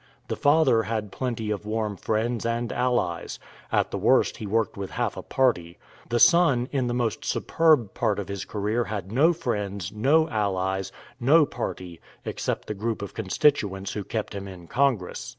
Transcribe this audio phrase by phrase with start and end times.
[0.29, 3.37] The father had plenty of warm friends and allies,
[3.71, 5.77] at the worst he worked with half a party;
[6.09, 10.91] the son in the most superb part of his career had no friends, no allies,
[11.19, 15.29] no party except the group of constituents who kept him in Congress.